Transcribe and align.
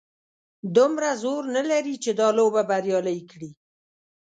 دومره 0.75 1.09
زور 1.23 1.43
نه 1.55 1.63
لري 1.71 1.95
چې 2.03 2.11
دا 2.19 2.27
لوبه 2.37 2.61
بریالۍ 2.69 3.19
کړي. 3.31 3.51